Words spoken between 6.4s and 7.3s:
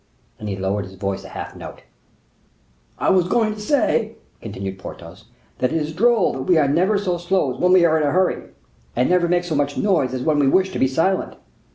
we are never so